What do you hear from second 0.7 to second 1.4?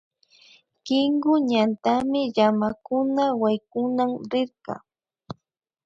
Kinku